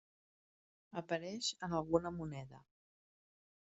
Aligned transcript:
Apareix 1.03 1.51
en 1.69 1.79
alguna 1.83 2.17
moneda. 2.19 2.67